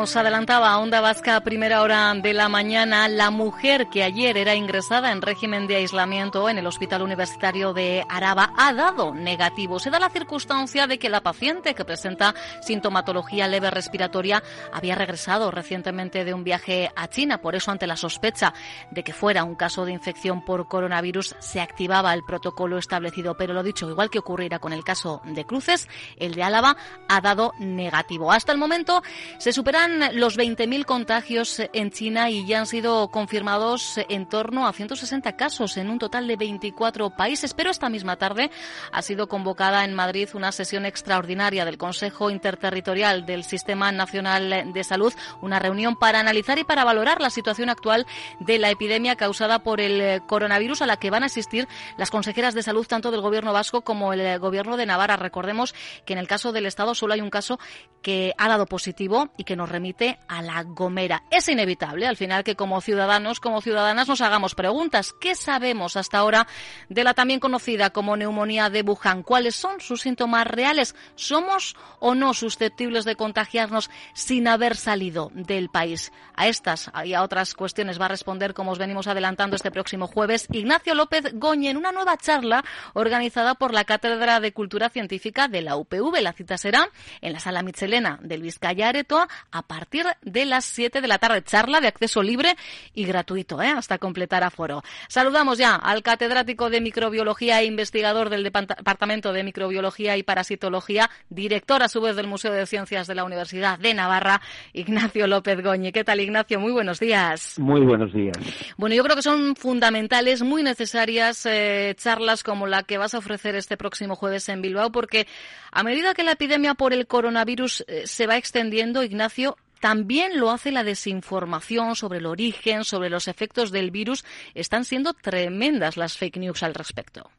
Os 0.00 0.14
adelantaba 0.14 0.78
Onda 0.78 1.00
Vasca 1.00 1.40
primera 1.40 1.82
hora 1.82 2.14
de 2.14 2.32
la 2.32 2.48
mañana, 2.48 3.08
la 3.08 3.32
mujer 3.32 3.88
que 3.88 4.04
ayer 4.04 4.36
era 4.36 4.54
ingresada 4.54 5.10
en 5.10 5.22
régimen 5.22 5.66
de 5.66 5.74
aislamiento 5.74 6.48
en 6.48 6.56
el 6.56 6.68
Hospital 6.68 7.02
Universitario 7.02 7.72
de 7.72 8.04
Araba 8.08 8.52
ha 8.56 8.72
dado 8.72 9.12
negativo. 9.12 9.80
Se 9.80 9.90
da 9.90 9.98
la 9.98 10.08
circunstancia 10.08 10.86
de 10.86 11.00
que 11.00 11.08
la 11.08 11.20
paciente 11.20 11.74
que 11.74 11.84
presenta 11.84 12.32
sintomatología 12.62 13.48
leve 13.48 13.72
respiratoria 13.72 14.40
había 14.72 14.94
regresado 14.94 15.50
recientemente 15.50 16.24
de 16.24 16.32
un 16.32 16.44
viaje 16.44 16.92
a 16.94 17.08
China. 17.08 17.38
Por 17.42 17.56
eso, 17.56 17.72
ante 17.72 17.88
la 17.88 17.96
sospecha 17.96 18.54
de 18.92 19.02
que 19.02 19.12
fuera 19.12 19.42
un 19.42 19.56
caso 19.56 19.84
de 19.84 19.92
infección 19.92 20.44
por 20.44 20.68
coronavirus, 20.68 21.34
se 21.40 21.60
activaba 21.60 22.14
el 22.14 22.22
protocolo 22.22 22.78
establecido. 22.78 23.36
Pero 23.36 23.52
lo 23.52 23.64
dicho, 23.64 23.90
igual 23.90 24.10
que 24.10 24.20
ocurrirá 24.20 24.60
con 24.60 24.72
el 24.72 24.84
caso 24.84 25.22
de 25.24 25.44
Cruces, 25.44 25.88
el 26.18 26.36
de 26.36 26.44
Álava 26.44 26.76
ha 27.08 27.20
dado 27.20 27.52
negativo. 27.58 28.30
Hasta 28.30 28.52
el 28.52 28.58
momento 28.58 29.02
se 29.38 29.52
superan 29.52 29.88
los 30.12 30.38
20.000 30.38 30.84
contagios 30.84 31.60
en 31.72 31.90
China 31.90 32.30
y 32.30 32.46
ya 32.46 32.60
han 32.60 32.66
sido 32.66 33.08
confirmados 33.08 33.98
en 34.08 34.28
torno 34.28 34.66
a 34.66 34.72
160 34.72 35.36
casos 35.36 35.76
en 35.76 35.90
un 35.90 35.98
total 35.98 36.26
de 36.26 36.36
24 36.36 37.10
países. 37.10 37.54
Pero 37.54 37.70
esta 37.70 37.88
misma 37.88 38.16
tarde 38.16 38.50
ha 38.92 39.02
sido 39.02 39.28
convocada 39.28 39.84
en 39.84 39.94
Madrid 39.94 40.28
una 40.34 40.52
sesión 40.52 40.86
extraordinaria 40.86 41.64
del 41.64 41.78
Consejo 41.78 42.30
Interterritorial 42.30 43.26
del 43.26 43.44
Sistema 43.44 43.92
Nacional 43.92 44.72
de 44.72 44.84
Salud, 44.84 45.12
una 45.40 45.58
reunión 45.58 45.96
para 45.96 46.20
analizar 46.20 46.58
y 46.58 46.64
para 46.64 46.84
valorar 46.84 47.20
la 47.20 47.30
situación 47.30 47.68
actual 47.68 48.06
de 48.40 48.58
la 48.58 48.70
epidemia 48.70 49.16
causada 49.16 49.62
por 49.62 49.80
el 49.80 50.22
coronavirus 50.26 50.82
a 50.82 50.86
la 50.86 50.96
que 50.96 51.10
van 51.10 51.22
a 51.22 51.26
asistir 51.26 51.68
las 51.96 52.10
consejeras 52.10 52.54
de 52.54 52.62
salud 52.62 52.86
tanto 52.86 53.10
del 53.10 53.20
Gobierno 53.20 53.52
vasco 53.52 53.82
como 53.82 54.12
el 54.12 54.38
Gobierno 54.38 54.76
de 54.76 54.86
Navarra. 54.86 55.16
Recordemos 55.16 55.74
que 56.04 56.12
en 56.12 56.18
el 56.18 56.28
caso 56.28 56.52
del 56.52 56.66
Estado 56.66 56.94
solo 56.94 57.14
hay 57.14 57.20
un 57.20 57.30
caso 57.30 57.58
que 58.02 58.32
ha 58.38 58.48
dado 58.48 58.66
positivo 58.66 59.30
y 59.36 59.44
que 59.44 59.56
nos 59.56 59.68
remite 59.78 60.18
a 60.26 60.42
la 60.42 60.64
Gomera. 60.64 61.22
Es 61.30 61.48
inevitable, 61.48 62.08
al 62.08 62.16
final, 62.16 62.42
que 62.42 62.56
como 62.56 62.80
ciudadanos, 62.80 63.38
como 63.38 63.60
ciudadanas, 63.60 64.08
nos 64.08 64.20
hagamos 64.20 64.56
preguntas. 64.56 65.14
¿Qué 65.20 65.36
sabemos 65.36 65.96
hasta 65.96 66.18
ahora 66.18 66.48
de 66.88 67.04
la 67.04 67.14
también 67.14 67.38
conocida 67.38 67.90
como 67.90 68.16
neumonía 68.16 68.70
de 68.70 68.82
Wuhan? 68.82 69.22
¿Cuáles 69.22 69.54
son 69.54 69.80
sus 69.80 70.00
síntomas 70.00 70.48
reales? 70.48 70.96
¿Somos 71.14 71.76
o 72.00 72.16
no 72.16 72.34
susceptibles 72.34 73.04
de 73.04 73.14
contagiarnos 73.14 73.88
sin 74.14 74.48
haber 74.48 74.76
salido 74.76 75.30
del 75.32 75.68
país? 75.68 76.10
A 76.34 76.48
estas 76.48 76.90
y 77.04 77.14
a 77.14 77.22
otras 77.22 77.54
cuestiones 77.54 78.00
va 78.00 78.06
a 78.06 78.08
responder, 78.08 78.54
como 78.54 78.72
os 78.72 78.78
venimos 78.78 79.06
adelantando 79.06 79.54
este 79.54 79.70
próximo 79.70 80.08
jueves, 80.08 80.48
Ignacio 80.50 80.96
López 80.96 81.24
Goñe 81.34 81.70
en 81.70 81.76
una 81.76 81.92
nueva 81.92 82.16
charla 82.16 82.64
organizada 82.94 83.54
por 83.54 83.72
la 83.72 83.84
Cátedra 83.84 84.40
de 84.40 84.52
Cultura 84.52 84.88
Científica 84.88 85.46
de 85.46 85.62
la 85.62 85.76
UPV. 85.76 86.20
La 86.20 86.32
cita 86.32 86.58
será 86.58 86.88
en 87.20 87.32
la 87.32 87.38
Sala 87.38 87.62
Michelena 87.62 88.18
del 88.22 88.42
Vizcaya 88.42 88.88
Aretoa 88.88 89.28
a 89.52 89.67
partir 89.68 90.06
de 90.22 90.46
las 90.46 90.64
7 90.64 91.00
de 91.00 91.06
la 91.06 91.18
tarde. 91.18 91.42
Charla 91.42 91.80
de 91.80 91.86
acceso 91.86 92.22
libre 92.22 92.56
y 92.94 93.04
gratuito, 93.04 93.62
¿eh? 93.62 93.68
hasta 93.68 93.98
completar 93.98 94.42
aforo. 94.42 94.82
Saludamos 95.06 95.58
ya 95.58 95.76
al 95.76 96.02
catedrático 96.02 96.70
de 96.70 96.80
microbiología 96.80 97.60
e 97.60 97.66
investigador 97.66 98.30
del 98.30 98.42
Departamento 98.42 99.32
de 99.32 99.44
Microbiología 99.44 100.16
y 100.16 100.24
Parasitología, 100.24 101.10
director 101.28 101.82
a 101.82 101.88
su 101.88 102.00
vez 102.00 102.16
del 102.16 102.26
Museo 102.26 102.52
de 102.52 102.66
Ciencias 102.66 103.06
de 103.06 103.14
la 103.14 103.24
Universidad 103.24 103.78
de 103.78 103.94
Navarra, 103.94 104.40
Ignacio 104.72 105.26
López 105.26 105.62
Goñi. 105.62 105.92
¿Qué 105.92 106.02
tal, 106.02 106.20
Ignacio? 106.20 106.58
Muy 106.58 106.72
buenos 106.72 106.98
días. 106.98 107.58
Muy 107.58 107.82
buenos 107.82 108.12
días. 108.12 108.36
Bueno, 108.78 108.96
yo 108.96 109.04
creo 109.04 109.16
que 109.16 109.22
son 109.22 109.54
fundamentales, 109.54 110.42
muy 110.42 110.62
necesarias 110.62 111.44
eh, 111.44 111.94
charlas 111.98 112.42
como 112.42 112.66
la 112.66 112.84
que 112.84 112.96
vas 112.96 113.14
a 113.14 113.18
ofrecer 113.18 113.54
este 113.54 113.76
próximo 113.76 114.16
jueves 114.16 114.48
en 114.48 114.62
Bilbao, 114.62 114.90
porque 114.90 115.26
a 115.72 115.82
medida 115.82 116.14
que 116.14 116.22
la 116.22 116.32
epidemia 116.32 116.72
por 116.72 116.94
el 116.94 117.06
coronavirus 117.06 117.84
eh, 117.86 118.06
se 118.06 118.26
va 118.26 118.38
extendiendo, 118.38 119.02
Ignacio, 119.02 119.57
también 119.80 120.38
lo 120.38 120.50
hace 120.50 120.72
la 120.72 120.84
desinformación 120.84 121.96
sobre 121.96 122.18
el 122.18 122.26
origen, 122.26 122.84
sobre 122.84 123.10
los 123.10 123.28
efectos 123.28 123.70
del 123.70 123.90
virus. 123.90 124.24
Están 124.54 124.84
siendo 124.84 125.14
tremendas 125.14 125.96
las 125.96 126.16
fake 126.16 126.38
news 126.38 126.62
al 126.62 126.74
respecto. 126.74 127.30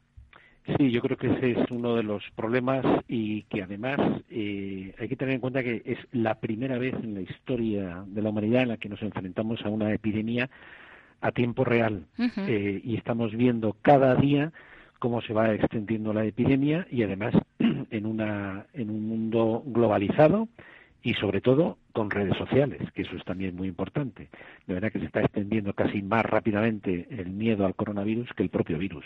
Sí, 0.77 0.91
yo 0.91 1.01
creo 1.01 1.17
que 1.17 1.31
ese 1.31 1.51
es 1.51 1.71
uno 1.71 1.95
de 1.95 2.03
los 2.03 2.23
problemas 2.35 2.85
y 3.07 3.43
que 3.43 3.63
además 3.63 3.99
eh, 4.29 4.93
hay 4.99 5.07
que 5.07 5.15
tener 5.15 5.35
en 5.35 5.41
cuenta 5.41 5.63
que 5.63 5.81
es 5.83 5.97
la 6.11 6.35
primera 6.35 6.77
vez 6.77 6.93
en 6.93 7.15
la 7.15 7.21
historia 7.21 8.03
de 8.05 8.21
la 8.21 8.29
humanidad 8.29 8.63
en 8.63 8.69
la 8.69 8.77
que 8.77 8.89
nos 8.89 9.01
enfrentamos 9.01 9.65
a 9.65 9.69
una 9.69 9.91
epidemia 9.93 10.49
a 11.21 11.31
tiempo 11.31 11.63
real 11.65 12.05
eh, 12.17 12.81
y 12.83 12.95
estamos 12.95 13.35
viendo 13.35 13.75
cada 13.81 14.15
día 14.15 14.51
cómo 14.99 15.21
se 15.21 15.33
va 15.33 15.53
extendiendo 15.53 16.13
la 16.13 16.25
epidemia 16.25 16.85
y 16.91 17.03
además 17.03 17.33
en 17.59 18.05
una 18.05 18.65
en 18.73 18.89
un 18.89 19.07
mundo 19.07 19.63
globalizado 19.65 20.47
y 21.01 21.13
sobre 21.15 21.41
todo 21.41 21.77
con 21.93 22.11
redes 22.11 22.37
sociales, 22.37 22.81
que 22.93 23.01
eso 23.01 23.15
es 23.15 23.23
también 23.25 23.55
muy 23.55 23.67
importante. 23.67 24.29
De 24.67 24.73
verdad 24.73 24.91
que 24.91 24.99
se 24.99 25.05
está 25.05 25.21
extendiendo 25.21 25.73
casi 25.73 26.01
más 26.01 26.23
rápidamente 26.23 27.07
el 27.09 27.29
miedo 27.29 27.65
al 27.65 27.75
coronavirus 27.75 28.29
que 28.35 28.43
el 28.43 28.49
propio 28.49 28.77
virus. 28.77 29.05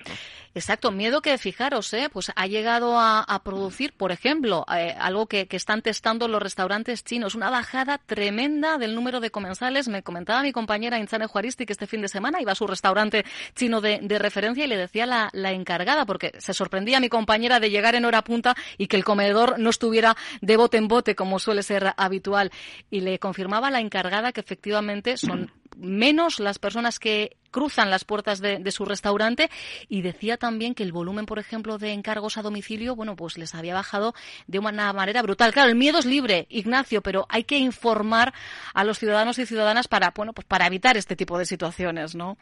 Exacto, 0.54 0.92
miedo 0.92 1.22
que, 1.22 1.38
fijaros, 1.38 1.94
¿eh? 1.94 2.10
pues 2.12 2.32
ha 2.36 2.48
llegado 2.48 3.00
a, 3.00 3.24
producir, 3.44 3.94
por 3.94 4.12
ejemplo, 4.12 4.66
eh, 4.74 4.94
algo 4.98 5.28
que, 5.28 5.48
están 5.54 5.82
testando 5.82 6.28
los 6.28 6.42
restaurantes 6.42 7.04
chinos, 7.04 7.36
una 7.36 7.50
bajada 7.50 8.00
tremenda 8.00 8.78
del 8.78 8.96
número 8.96 9.20
de 9.20 9.30
comensales. 9.30 9.88
Me 9.88 10.04
comentaba 10.04 10.42
mi 10.42 10.52
compañera 10.52 11.00
Inchane 11.00 11.28
Juaristi 11.28 11.66
que 11.66 11.74
este 11.74 11.88
fin 11.88 12.02
de 12.02 12.08
semana 12.08 12.42
iba 12.42 12.52
a 12.52 12.56
su 12.56 12.68
restaurante 12.68 13.24
chino 13.56 13.82
de, 13.82 14.00
referencia 14.20 14.66
y 14.66 14.68
le 14.68 14.78
decía 14.78 15.06
la, 15.06 15.30
la 15.34 15.52
encargada, 15.52 16.06
porque 16.06 16.32
se 16.38 16.54
sorprendía 16.54 17.00
mi 17.00 17.10
compañera 17.10 17.60
de 17.60 17.70
llegar 17.70 17.96
en 17.96 18.06
hora 18.06 18.24
punta 18.24 18.56
y 18.78 18.88
que 18.88 18.98
el 18.98 19.04
comedor 19.04 19.60
no 19.60 19.70
estuviera 19.70 20.16
de 20.42 20.58
bote 20.58 20.78
en 20.78 20.88
bote, 20.88 21.16
como 21.16 21.40
suele 21.40 21.64
ser 21.64 21.94
habitual 21.98 22.52
y 22.90 23.02
le 23.02 23.20
confirmaba 23.20 23.68
a 23.68 23.72
la 23.72 23.80
encargada 23.80 24.32
que 24.32 24.42
efectivamente 24.42 25.18
son 25.18 25.52
menos 25.78 26.40
las 26.40 26.60
personas 26.60 27.00
que 27.00 27.38
cruzan 27.52 27.90
las 27.90 28.04
puertas 28.04 28.42
de, 28.42 28.72
su 28.72 28.84
restaurante 28.84 29.50
y 29.88 30.02
decía 30.02 30.38
también 30.38 30.74
que 30.74 30.84
el 30.84 30.92
volumen, 30.92 31.26
por 31.26 31.40
ejemplo, 31.40 31.78
de 31.78 31.94
encargos 31.94 32.38
a 32.38 32.42
domicilio, 32.42 32.96
bueno, 32.96 33.16
pues 33.16 33.38
les 33.38 33.54
había 33.54 33.76
bajado 33.76 34.14
de 34.48 34.60
una 34.60 34.92
manera 34.92 35.22
brutal. 35.22 35.54
Claro, 35.54 35.70
el 35.70 35.78
miedo 35.78 36.00
es 36.00 36.06
libre, 36.06 36.48
Ignacio, 36.50 37.02
pero 37.02 37.26
hay 37.30 37.44
que 37.44 37.58
informar 37.58 38.34
a 38.74 38.84
los 38.84 38.98
ciudadanos 38.98 39.38
y 39.40 39.46
ciudadanas 39.46 39.88
para, 39.88 40.12
bueno, 40.16 40.34
pues 40.34 40.46
para 40.46 40.66
evitar 40.68 40.98
este 40.98 41.16
tipo 41.16 41.38
de 41.38 41.46
situaciones, 41.46 42.16
¿no? 42.16 42.38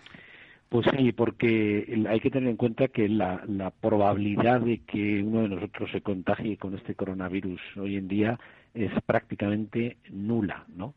Pues 0.69 0.85
sí, 0.97 1.11
porque 1.11 1.85
hay 2.09 2.21
que 2.21 2.31
tener 2.31 2.49
en 2.49 2.55
cuenta 2.55 2.87
que 2.87 3.09
la, 3.09 3.43
la 3.45 3.71
probabilidad 3.71 4.61
de 4.61 4.79
que 4.87 5.21
uno 5.21 5.41
de 5.41 5.49
nosotros 5.49 5.89
se 5.91 5.99
contagie 5.99 6.55
con 6.55 6.75
este 6.75 6.95
coronavirus 6.95 7.59
hoy 7.75 7.97
en 7.97 8.07
día 8.07 8.39
es 8.73 8.91
prácticamente 9.05 9.97
nula, 10.09 10.65
¿no? 10.75 10.93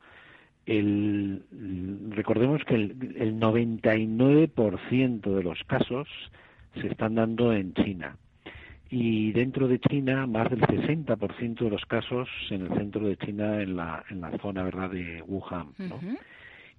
El, 0.66 1.42
recordemos 2.10 2.62
que 2.64 2.74
el, 2.74 3.16
el 3.18 3.38
99% 3.38 5.20
de 5.20 5.42
los 5.42 5.62
casos 5.64 6.08
se 6.80 6.86
están 6.86 7.16
dando 7.16 7.52
en 7.52 7.74
China 7.74 8.16
y 8.90 9.32
dentro 9.32 9.66
de 9.66 9.80
China 9.80 10.26
más 10.26 10.50
del 10.50 10.60
60% 10.60 11.58
de 11.58 11.70
los 11.70 11.84
casos 11.86 12.28
en 12.50 12.62
el 12.62 12.68
centro 12.76 13.06
de 13.06 13.16
China 13.16 13.60
en 13.60 13.76
la, 13.76 14.04
en 14.08 14.20
la 14.20 14.30
zona 14.38 14.62
verdad 14.62 14.90
de 14.90 15.22
Wuhan 15.22 15.68
¿no? 15.78 15.98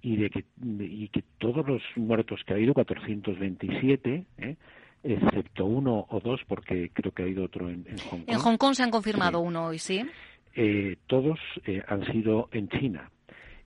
y 0.02 0.16
de 0.16 0.30
que 0.30 0.44
y 0.78 1.08
que 1.08 1.22
todos 1.38 1.66
los 1.66 1.82
muertos 1.96 2.40
que 2.46 2.54
ha 2.54 2.56
habido 2.56 2.74
427 2.74 4.24
¿eh? 4.38 4.56
excepto 5.02 5.66
uno 5.66 6.06
o 6.08 6.20
dos 6.20 6.40
porque 6.46 6.90
creo 6.92 7.12
que 7.12 7.22
ha 7.22 7.26
habido 7.26 7.44
otro 7.44 7.68
en, 7.68 7.84
Hong 8.10 8.20
Kong 8.20 8.24
en 8.28 8.38
Hong 8.38 8.56
Kong 8.56 8.74
se 8.74 8.82
han 8.82 8.90
confirmado 8.90 9.40
uno 9.40 9.66
hoy 9.66 9.78
sí 9.78 10.02
eh, 10.56 10.96
todos 11.06 11.38
eh, 11.66 11.82
han 11.86 12.04
sido 12.12 12.48
en 12.52 12.68
China. 12.68 13.10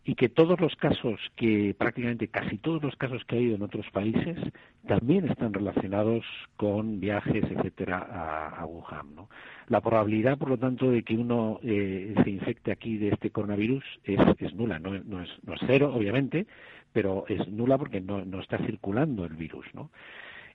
y 0.02 0.14
que 0.14 0.30
todos 0.30 0.58
los 0.58 0.74
casos 0.76 1.20
que 1.36 1.74
prácticamente 1.78 2.28
casi 2.28 2.56
todos 2.56 2.82
los 2.82 2.96
casos 2.96 3.22
que 3.26 3.36
ha 3.36 3.38
habido 3.38 3.56
en 3.56 3.62
otros 3.62 3.86
países 3.92 4.38
también 4.88 5.28
están 5.28 5.52
relacionados 5.52 6.24
con 6.56 7.00
viajes 7.00 7.44
etcétera 7.44 7.98
a, 8.58 8.64
Wuhan 8.64 9.14
¿no? 9.14 9.28
la 9.68 9.82
probabilidad 9.82 10.38
por 10.38 10.48
lo 10.48 10.56
tanto 10.56 10.90
de 10.90 11.02
que 11.02 11.14
uno 11.14 11.60
eh, 11.62 12.14
se 12.24 12.30
infecte 12.30 12.72
aquí 12.72 12.96
de 12.96 13.10
este 13.10 13.30
coronavirus 13.30 13.84
es, 14.04 14.54
nula 14.54 14.78
no, 14.78 14.98
no, 15.04 15.22
es, 15.22 15.30
no 15.44 15.52
es 15.52 15.60
cero 15.66 15.92
obviamente 15.94 16.46
pero 16.94 17.26
es 17.28 17.46
nula 17.48 17.76
porque 17.76 18.00
no, 18.00 18.24
no 18.24 18.40
está 18.40 18.56
circulando 18.56 19.26
el 19.26 19.34
virus 19.34 19.66
no 19.74 19.90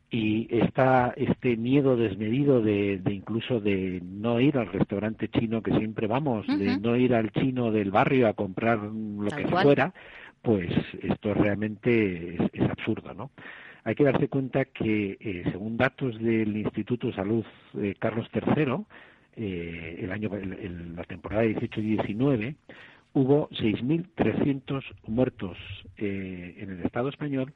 y 0.09 0.47
está 0.55 1.13
este 1.17 1.57
miedo 1.57 1.97
desmedido 1.97 2.61
de, 2.61 3.01
incluso 3.09 3.59
de 3.59 4.01
no 4.03 4.39
ir 4.39 4.57
al 4.57 4.67
restaurante 4.67 5.29
chino 5.29 5.61
que 5.61 5.75
siempre 5.77 6.07
vamos, 6.07 6.45
de 6.47 6.77
no 6.77 6.95
ir 6.95 7.13
al 7.13 7.31
chino 7.31 7.71
del 7.71 7.91
barrio 7.91 8.27
a 8.27 8.33
comprar 8.33 8.79
lo 8.79 9.29
que 9.31 9.47
fuera, 9.47 9.93
pues 10.41 10.71
esto 11.01 11.33
realmente 11.33 12.35
es, 12.53 12.69
absurdo, 12.69 13.13
¿no? 13.13 13.31
Hay 13.83 13.95
que 13.95 14.03
darse 14.03 14.27
cuenta 14.29 14.65
que, 14.65 15.17
eh, 15.19 15.43
según 15.51 15.77
datos 15.77 16.19
del 16.19 16.55
Instituto 16.57 17.07
de 17.07 17.13
Salud 17.13 17.45
eh, 17.77 17.95
Carlos 17.99 18.27
III, 18.33 18.85
eh, 19.35 19.99
el 20.01 20.11
año, 20.11 20.29
la 20.95 21.03
temporada 21.03 21.43
18-19, 21.43 22.55
hubo 23.13 23.49
6.300 23.49 24.83
muertos 25.07 25.57
en 25.97 26.71
el 26.71 26.81
Estado 26.83 27.09
español 27.09 27.53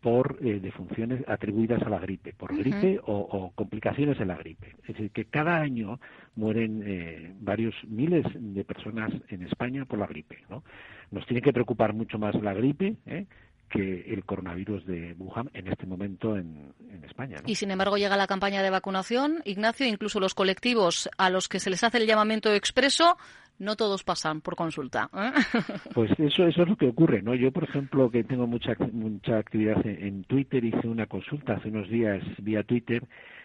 por 0.00 0.38
eh, 0.40 0.60
defunciones 0.60 1.22
atribuidas 1.28 1.82
a 1.82 1.88
la 1.88 1.98
gripe, 1.98 2.32
por 2.32 2.56
gripe 2.56 3.00
o, 3.04 3.52
complicaciones 3.54 4.18
de 4.18 4.26
la 4.26 4.36
gripe. 4.36 4.76
Es 4.82 4.88
decir, 4.88 5.10
que 5.10 5.24
cada 5.24 5.56
año 5.56 5.98
mueren 6.34 6.82
eh, 6.86 7.34
varios 7.40 7.74
miles 7.86 8.24
de 8.34 8.64
personas 8.64 9.12
en 9.28 9.42
España 9.42 9.84
por 9.84 9.98
la 9.98 10.06
gripe. 10.06 10.38
¿no? 10.48 10.62
Nos 11.10 11.26
tiene 11.26 11.42
que 11.42 11.52
preocupar 11.52 11.92
mucho 11.92 12.18
más 12.18 12.34
la 12.36 12.54
gripe 12.54 12.96
¿eh? 13.06 13.26
que 13.68 14.12
el 14.12 14.24
coronavirus 14.24 14.86
de 14.86 15.14
Wuhan 15.18 15.50
en 15.54 15.68
este 15.68 15.86
momento 15.86 16.36
en, 16.36 16.74
España. 17.04 17.36
Y 17.46 17.54
sin 17.54 17.70
embargo 17.70 17.96
llega 17.96 18.16
la 18.16 18.26
campaña 18.26 18.62
de 18.62 18.70
vacunación, 18.70 19.40
Ignacio, 19.44 19.86
incluso 19.86 20.18
los 20.18 20.34
colectivos 20.34 21.08
a 21.18 21.30
los 21.30 21.48
que 21.48 21.60
se 21.60 21.70
les 21.70 21.84
hace 21.84 21.98
el 21.98 22.06
llamamiento 22.06 22.52
expreso 22.52 23.16
no 23.58 23.76
todos 23.76 24.04
pasan 24.04 24.40
por 24.40 24.56
consulta. 24.56 25.08
¿eh? 25.14 25.32
Pues 25.94 26.10
eso, 26.18 26.46
eso 26.46 26.62
es 26.62 26.68
lo 26.68 26.76
que 26.76 26.88
ocurre, 26.88 27.22
¿no? 27.22 27.34
Yo, 27.34 27.52
por 27.52 27.64
ejemplo, 27.64 28.10
que 28.10 28.24
tengo 28.24 28.46
mucha, 28.46 28.74
mucha 28.92 29.38
actividad 29.38 29.84
en, 29.86 30.24
Twitter, 30.24 30.64
hice 30.64 30.88
una 30.88 31.06
consulta 31.06 31.54
hace 31.54 31.68
unos 31.68 31.88
días 31.88 32.22
vía 32.38 32.62
Twitter. 32.62 33.04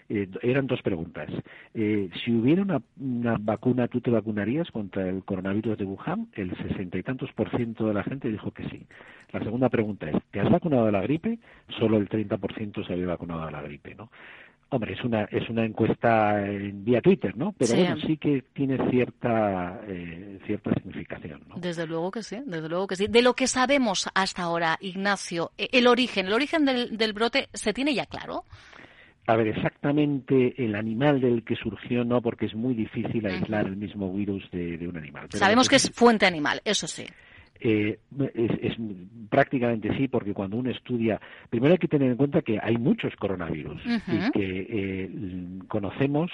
Eh, 0.09 0.27
eran 0.41 0.67
dos 0.67 0.81
preguntas. 0.81 1.29
Eh, 1.73 2.09
si 2.23 2.33
hubiera 2.33 2.61
una, 2.61 2.81
una, 2.99 3.37
vacuna, 3.39 3.87
¿tú 3.87 4.01
te 4.01 4.11
vacunarías 4.11 4.69
contra 4.71 5.07
el 5.07 5.23
coronavirus 5.23 5.77
de 5.77 5.85
Wuhan? 5.85 6.27
El 6.33 6.55
sesenta 6.57 6.97
y 6.97 7.03
tantos 7.03 7.31
por 7.31 7.49
ciento 7.55 7.87
de 7.87 7.93
la 7.93 8.03
gente 8.03 8.29
dijo 8.29 8.51
que 8.51 8.67
sí. 8.67 8.85
La 9.31 9.39
segunda 9.39 9.69
pregunta 9.69 10.09
es, 10.09 10.17
¿te 10.31 10.41
has 10.41 10.49
vacunado 10.49 10.85
de 10.85 10.91
la 10.91 11.01
gripe? 11.01 11.39
Solo 11.79 11.97
el 11.97 12.09
30% 12.09 12.39
por 12.39 12.53
ciento 12.53 12.83
se 12.83 12.93
había 12.93 13.07
vacunado 13.07 13.45
de 13.45 13.51
la 13.51 13.61
gripe, 13.61 13.95
¿no? 13.95 14.11
Hombre, 14.73 14.93
es 14.93 15.03
una, 15.03 15.23
es 15.25 15.49
una 15.49 15.65
encuesta 15.65 16.45
en 16.45 16.85
vía 16.85 17.01
Twitter, 17.01 17.35
¿no? 17.35 17.53
Pero 17.57 17.75
bueno, 17.75 17.97
sí 18.07 18.15
que 18.15 18.45
tiene 18.53 18.77
cierta, 18.89 19.81
eh, 19.85 20.39
cierta 20.45 20.73
significación, 20.75 21.43
¿no? 21.49 21.55
Desde 21.57 21.85
luego 21.85 22.09
que 22.09 22.23
sí, 22.23 22.37
desde 22.45 22.69
luego 22.69 22.87
que 22.87 22.95
sí. 22.95 23.07
De 23.09 23.21
lo 23.21 23.33
que 23.33 23.47
sabemos 23.47 24.07
hasta 24.15 24.43
ahora, 24.43 24.77
Ignacio, 24.79 25.51
eh, 25.57 25.67
el 25.73 25.87
origen, 25.87 26.27
el 26.27 26.33
origen 26.33 26.63
del, 26.63 26.97
del 26.97 27.11
brote, 27.11 27.49
¿se 27.51 27.73
tiene 27.73 27.93
ya 27.93 28.05
claro? 28.05 28.45
A 29.27 29.35
ver, 29.35 29.49
exactamente 29.49 30.55
el 30.57 30.73
animal 30.75 31.19
del 31.19 31.43
que 31.43 31.57
surgió 31.57 32.05
no, 32.05 32.21
porque 32.21 32.45
es 32.45 32.55
muy 32.55 32.73
difícil 32.73 33.25
aislar 33.25 33.65
el 33.65 33.75
mismo 33.75 34.13
virus 34.13 34.49
de, 34.51 34.77
de 34.77 34.87
un 34.87 34.95
animal. 34.95 35.27
Sabemos 35.31 35.67
que 35.67 35.75
es 35.75 35.91
fuente 35.91 36.25
animal, 36.25 36.61
eso 36.63 36.87
sí. 36.87 37.05
Eh, 37.63 37.99
es, 38.33 38.75
prácticamente 39.29 39.95
sí, 39.95 40.07
porque 40.07 40.33
cuando 40.33 40.57
uno 40.57 40.71
estudia, 40.71 41.21
primero 41.49 41.73
hay 41.73 41.77
que 41.77 41.87
tener 41.87 42.09
en 42.09 42.17
cuenta 42.17 42.41
que 42.41 42.59
hay 42.61 42.75
muchos 42.77 43.15
coronavirus 43.17 43.79
y 43.85 44.31
que 44.31 44.67
eh, 44.67 45.09
conocemos 45.67 46.31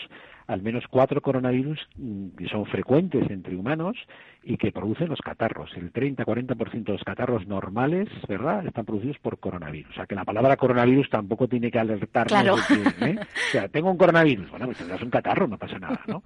al 0.48 0.62
menos 0.62 0.86
cuatro 0.90 1.22
coronavirus 1.22 1.80
mm, 1.98 2.30
que 2.38 2.48
son 2.48 2.66
frecuentes 2.66 3.30
entre 3.30 3.56
humanos 3.56 3.98
y 4.44 4.56
que 4.56 4.72
producen 4.72 5.10
los 5.10 5.20
catarros. 5.20 5.70
El 5.76 5.92
30-40% 5.92 6.86
de 6.86 6.94
los 6.94 7.04
catarros 7.04 7.46
normales, 7.48 8.08
¿verdad?, 8.30 8.66
están 8.66 8.86
producidos 8.86 9.18
por 9.20 9.40
coronavirus. 9.40 9.92
O 9.92 9.94
sea, 9.94 10.06
que 10.06 10.16
la 10.16 10.24
palabra 10.24 10.56
coronavirus 10.56 11.10
tampoco 11.10 11.50
tiene 11.50 11.70
que 11.70 11.80
alertarnos 11.80 12.32
claro. 12.32 12.56
¿eh? 13.02 13.18
O 13.20 13.52
sea, 13.52 13.68
tengo 13.68 13.92
un 13.92 13.98
coronavirus. 13.98 14.50
Bueno, 14.50 14.68
pues 14.68 14.78
tendrás 14.78 15.02
un 15.02 15.10
catarro, 15.10 15.48
no 15.48 15.58
pasa 15.58 15.78
nada, 15.80 16.00
¿no? 16.08 16.24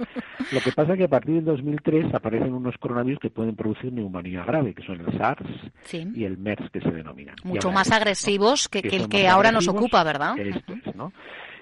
Lo 0.52 0.60
que 0.62 0.72
pasa 0.72 0.92
es 0.94 1.00
que 1.00 1.06
a 1.06 1.10
partir 1.10 1.36
del 1.36 1.46
2003 1.46 2.14
aparecen 2.14 2.54
unos 2.54 2.78
coronavirus 2.78 3.20
que 3.20 3.30
pueden 3.32 3.56
producir 3.56 3.92
neumonía 3.92 4.44
grave, 4.46 4.76
que 4.76 4.84
son 4.84 5.02
el 5.02 5.18
SARS 5.18 5.50
y 5.92 6.24
el 6.24 6.38
MERS, 6.38 6.70
que 6.70 6.82
se 6.82 6.92
denominan. 6.92 7.36
Mucho 7.44 7.72
más 7.72 7.92
agresivos 7.92 8.70
que, 8.70 8.80
el 8.80 9.10
que 9.10 9.28
ahora 9.28 9.52
nos 9.52 9.68
ocupa, 9.68 10.04
¿verdad? 10.04 10.38
Esto 10.38 10.74
es, 10.74 10.96
¿no? 10.96 11.12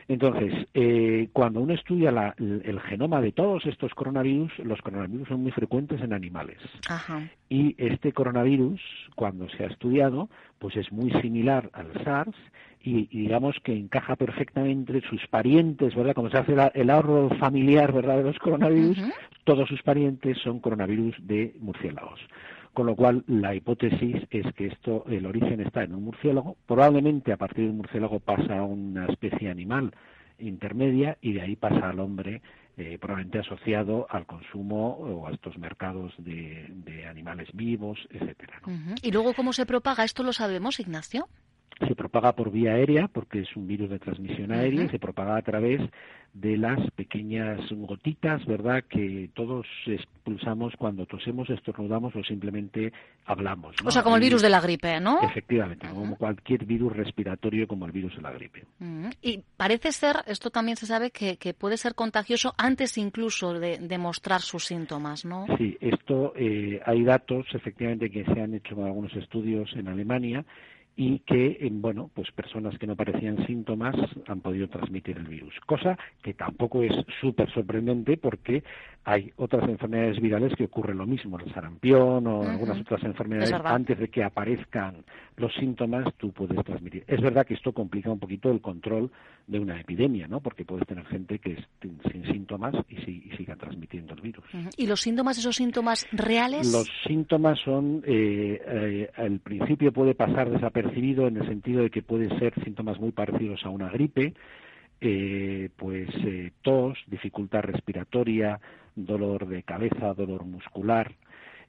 Entonces, 0.09 0.51
eh, 0.73 1.29
cuando 1.33 1.61
uno 1.61 1.75
estudia 1.75 2.33
el, 2.39 2.79
genoma 2.81 3.21
de 3.21 3.31
todos 3.31 3.63
estos 3.67 3.93
coronavirus, 3.93 4.51
los 4.63 4.81
coronavirus 4.81 5.27
son 5.27 5.43
muy 5.43 5.51
frecuentes 5.51 6.01
en 6.01 6.13
animales. 6.13 6.57
Y 7.47 7.75
este 7.77 8.11
coronavirus, 8.11 8.81
cuando 9.13 9.47
se 9.49 9.63
ha 9.63 9.67
estudiado, 9.67 10.27
pues 10.57 10.75
es 10.77 10.91
muy 10.91 11.11
similar 11.21 11.69
al 11.73 11.93
SARS 12.03 12.35
y, 12.81 13.05
digamos 13.15 13.55
que 13.63 13.77
encaja 13.77 14.15
perfectamente 14.15 14.93
entre 14.93 15.07
sus 15.07 15.27
parientes, 15.27 15.93
¿verdad? 15.93 16.15
Como 16.15 16.31
se 16.31 16.39
hace 16.39 16.55
el 16.73 16.89
ahorro 16.89 17.29
familiar, 17.37 17.93
¿verdad? 17.93 18.17
De 18.17 18.23
los 18.23 18.39
coronavirus, 18.39 18.97
todos 19.43 19.69
sus 19.69 19.83
parientes 19.83 20.39
son 20.39 20.59
coronavirus 20.59 21.15
de 21.19 21.55
murciélagos 21.59 22.19
con 22.73 22.85
lo 22.85 22.95
cual 22.95 23.23
la 23.27 23.55
hipótesis 23.55 24.15
es 24.29 24.53
que 24.53 24.67
esto, 24.67 25.03
el 25.07 25.25
origen 25.25 25.59
está 25.61 25.83
en 25.83 25.93
un 25.93 26.03
murciélago, 26.03 26.55
probablemente 26.65 27.31
a 27.33 27.37
partir 27.37 27.65
de 27.65 27.71
un 27.71 27.77
murciélago 27.77 28.19
pasa 28.19 28.59
a 28.59 28.63
una 28.63 29.05
especie 29.07 29.49
animal 29.49 29.91
intermedia 30.39 31.17
y 31.21 31.33
de 31.33 31.41
ahí 31.41 31.55
pasa 31.55 31.89
al 31.89 31.99
hombre 31.99 32.41
eh, 32.77 32.97
probablemente 32.97 33.39
asociado 33.39 34.07
al 34.09 34.25
consumo 34.25 34.91
o 34.91 35.27
a 35.27 35.31
estos 35.31 35.57
mercados 35.57 36.13
de, 36.17 37.05
animales 37.09 37.49
vivos, 37.53 37.99
etcétera. 38.09 38.61
¿Y 39.01 39.11
luego 39.11 39.33
cómo 39.33 39.51
se 39.51 39.65
propaga? 39.65 40.05
¿Esto 40.05 40.23
lo 40.23 40.31
sabemos, 40.31 40.79
Ignacio? 40.79 41.27
Se 41.87 41.95
propaga 41.95 42.33
por 42.33 42.51
vía 42.51 42.73
aérea, 42.73 43.07
porque 43.07 43.39
es 43.39 43.55
un 43.55 43.67
virus 43.67 43.89
de 43.89 43.99
transmisión 43.99 44.51
aérea, 44.51 44.83
y 44.83 44.89
se 44.89 44.99
propaga 44.99 45.37
a 45.37 45.41
través 45.41 45.81
de 46.33 46.57
las 46.57 46.79
pequeñas 46.91 47.59
gotitas, 47.71 48.45
¿verdad?, 48.45 48.83
que 48.87 49.29
todos 49.33 49.65
expulsamos 49.87 50.73
cuando 50.77 51.05
tosemos, 51.05 51.49
estornudamos 51.49 52.15
o 52.15 52.23
simplemente 52.23 52.93
hablamos. 53.25 53.75
O 53.83 53.91
sea, 53.91 54.03
como 54.03 54.15
el 54.15 54.21
virus 54.21 54.41
de 54.41 54.49
la 54.49 54.61
gripe, 54.61 54.99
¿no? 54.99 55.21
Efectivamente, 55.23 55.87
como 55.89 56.15
cualquier 56.17 56.65
virus 56.65 56.95
respiratorio 56.95 57.67
como 57.67 57.85
el 57.85 57.91
virus 57.91 58.15
de 58.15 58.21
la 58.21 58.31
gripe. 58.31 58.63
Y 59.21 59.41
parece 59.57 59.91
ser, 59.91 60.17
esto 60.27 60.49
también 60.49 60.77
se 60.77 60.85
sabe, 60.85 61.11
que, 61.11 61.37
puede 61.57 61.77
ser 61.77 61.95
contagioso 61.95 62.53
antes 62.57 62.97
incluso 62.97 63.53
de, 63.53 63.97
mostrar 63.97 64.41
sus 64.41 64.65
síntomas, 64.65 65.25
¿no? 65.25 65.45
Sí, 65.57 65.77
esto 65.81 66.33
eh, 66.35 66.79
hay 66.85 67.03
datos, 67.03 67.45
efectivamente, 67.53 68.09
que 68.09 68.23
se 68.23 68.39
han 68.39 68.53
hecho 68.53 68.81
algunos 68.85 69.13
estudios 69.15 69.69
en 69.75 69.87
Alemania 69.89 70.45
y 71.01 71.19
que, 71.19 71.57
bueno, 71.71 72.11
pues 72.13 72.29
personas 72.33 72.77
que 72.77 72.85
no 72.85 72.97
parecían 72.97 73.45
síntomas 73.47 73.95
han 74.27 74.41
podido 74.41 74.67
transmitir 74.67 75.15
el 75.17 75.29
virus. 75.29 75.53
Cosa 75.65 75.97
que 76.21 76.33
tampoco 76.33 76.83
es 76.83 76.91
súper 77.21 77.49
sorprendente 77.53 78.17
porque 78.17 78.65
hay 79.05 79.31
otras 79.37 79.63
enfermedades 79.69 80.19
virales 80.19 80.53
que 80.57 80.65
ocurre 80.65 80.93
lo 80.93 81.07
mismo, 81.07 81.39
el 81.39 81.53
sarampión 81.53 82.27
o 82.27 82.43
algunas 82.43 82.81
otras 82.81 83.01
enfermedades, 83.05 83.53
antes 83.63 83.97
de 83.97 84.09
que 84.09 84.25
aparezcan 84.25 85.05
los 85.37 85.53
síntomas, 85.55 86.13
tú 86.17 86.33
puedes 86.33 86.61
transmitir. 86.65 87.05
Es 87.07 87.21
verdad 87.21 87.45
que 87.45 87.53
esto 87.53 87.71
complica 87.71 88.11
un 88.11 88.19
poquito 88.19 88.51
el 88.51 88.59
control 88.59 89.09
de 89.47 89.57
una 89.57 89.79
epidemia, 89.79 90.27
¿no? 90.27 90.41
Porque 90.41 90.65
puedes 90.65 90.85
tener 90.85 91.05
gente 91.05 91.39
que 91.39 91.53
es 91.53 91.59
sin 92.11 92.25
síntomas 92.25 92.75
y, 92.89 92.95
y 93.09 93.37
siga 93.37 93.55
transmitiendo 93.55 94.15
el 94.15 94.21
virus. 94.21 94.43
¿Y 94.75 94.85
los 94.85 94.99
síntomas, 94.99 95.37
esos 95.37 95.55
síntomas 95.55 96.05
reales? 96.11 96.69
Los 96.73 96.89
síntomas 97.07 97.57
son, 97.63 98.03
eh, 98.05 98.61
eh, 98.67 99.09
al 99.15 99.39
principio 99.39 99.93
puede 99.93 100.13
pasar 100.13 100.49
desapercibido 100.49 100.88
en 101.27 101.37
el 101.37 101.47
sentido 101.47 101.83
de 101.83 101.89
que 101.89 102.01
puede 102.01 102.29
ser 102.39 102.53
síntomas 102.63 102.99
muy 102.99 103.11
parecidos 103.11 103.65
a 103.65 103.69
una 103.69 103.89
gripe, 103.89 104.33
eh, 105.01 105.69
pues 105.75 106.09
eh, 106.25 106.51
tos, 106.61 106.97
dificultad 107.07 107.61
respiratoria, 107.61 108.59
dolor 108.95 109.47
de 109.47 109.63
cabeza, 109.63 110.13
dolor 110.13 110.43
muscular, 110.45 111.11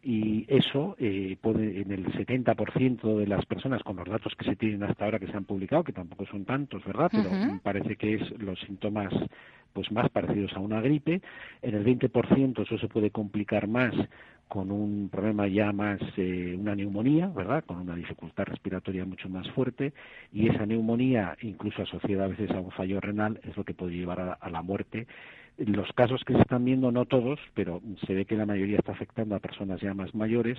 y 0.02 0.46
eso 0.48 0.96
eh, 0.98 1.36
puede 1.40 1.82
en 1.82 1.92
el 1.92 2.06
70% 2.06 3.18
de 3.18 3.26
las 3.26 3.44
personas 3.44 3.82
con 3.82 3.96
los 3.96 4.08
datos 4.08 4.34
que 4.34 4.46
se 4.46 4.56
tienen 4.56 4.82
hasta 4.82 5.04
ahora 5.04 5.18
que 5.18 5.26
se 5.26 5.36
han 5.36 5.44
publicado 5.44 5.84
que 5.84 5.92
tampoco 5.92 6.24
son 6.24 6.46
tantos 6.46 6.82
verdad 6.86 7.10
pero 7.12 7.28
parece 7.62 7.96
que 7.96 8.14
es 8.14 8.30
los 8.40 8.58
síntomas 8.60 9.12
pues 9.74 9.92
más 9.92 10.08
parecidos 10.08 10.54
a 10.54 10.58
una 10.60 10.80
gripe 10.80 11.20
en 11.60 11.74
el 11.74 11.84
20% 11.84 12.62
eso 12.62 12.78
se 12.78 12.88
puede 12.88 13.10
complicar 13.10 13.68
más 13.68 13.92
con 14.50 14.72
un 14.72 15.08
problema 15.10 15.46
ya 15.46 15.70
más, 15.72 16.00
eh, 16.16 16.56
una 16.58 16.74
neumonía, 16.74 17.28
¿verdad? 17.28 17.62
Con 17.64 17.76
una 17.78 17.94
dificultad 17.94 18.46
respiratoria 18.46 19.04
mucho 19.04 19.28
más 19.28 19.48
fuerte 19.52 19.92
y 20.32 20.48
esa 20.48 20.66
neumonía, 20.66 21.36
incluso 21.42 21.82
asociada 21.82 22.24
a 22.24 22.28
veces 22.28 22.50
a 22.50 22.58
un 22.58 22.72
fallo 22.72 23.00
renal, 23.00 23.38
es 23.44 23.56
lo 23.56 23.62
que 23.62 23.74
puede 23.74 23.94
llevar 23.94 24.36
a 24.40 24.50
la 24.50 24.60
muerte 24.60 25.06
los 25.66 25.88
casos 25.92 26.22
que 26.24 26.34
se 26.34 26.40
están 26.40 26.64
viendo, 26.64 26.90
no 26.90 27.04
todos, 27.04 27.38
pero 27.54 27.82
se 28.06 28.14
ve 28.14 28.24
que 28.24 28.36
la 28.36 28.46
mayoría 28.46 28.78
está 28.78 28.92
afectando 28.92 29.34
a 29.34 29.40
personas 29.40 29.80
ya 29.80 29.94
más 29.94 30.14
mayores 30.14 30.58